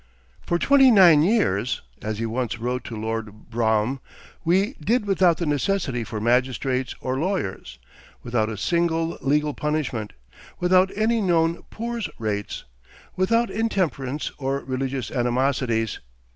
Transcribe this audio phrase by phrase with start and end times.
[0.41, 3.99] "For twenty nine years," as he once wrote to Lord Brougham,
[4.43, 7.77] "we did without the necessity for magistrates or lawyers;
[8.23, 10.13] without a single legal punishment;
[10.59, 12.63] without any known poors' rates;
[13.15, 15.99] without intemperance or religious animosities.